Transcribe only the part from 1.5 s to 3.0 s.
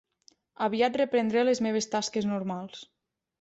meves tasques normals.